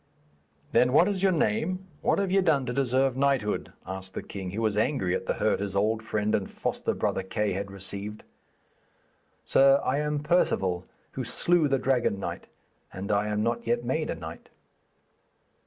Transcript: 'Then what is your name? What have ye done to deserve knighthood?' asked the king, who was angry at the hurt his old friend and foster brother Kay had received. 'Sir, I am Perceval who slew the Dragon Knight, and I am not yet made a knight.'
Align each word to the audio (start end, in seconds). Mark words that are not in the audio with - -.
'Then 0.71 0.93
what 0.93 1.07
is 1.07 1.21
your 1.21 1.31
name? 1.31 1.85
What 2.01 2.17
have 2.17 2.31
ye 2.31 2.41
done 2.41 2.65
to 2.65 2.73
deserve 2.73 3.15
knighthood?' 3.15 3.71
asked 3.85 4.15
the 4.15 4.23
king, 4.23 4.49
who 4.49 4.61
was 4.63 4.75
angry 4.75 5.13
at 5.13 5.27
the 5.27 5.35
hurt 5.35 5.59
his 5.59 5.75
old 5.75 6.01
friend 6.01 6.33
and 6.33 6.49
foster 6.49 6.95
brother 6.95 7.21
Kay 7.21 7.53
had 7.53 7.69
received. 7.69 8.23
'Sir, 9.45 9.79
I 9.85 9.99
am 9.99 10.17
Perceval 10.23 10.85
who 11.11 11.23
slew 11.23 11.67
the 11.67 11.77
Dragon 11.77 12.19
Knight, 12.19 12.47
and 12.91 13.11
I 13.11 13.27
am 13.27 13.43
not 13.43 13.67
yet 13.67 13.85
made 13.85 14.09
a 14.09 14.15
knight.' 14.15 14.49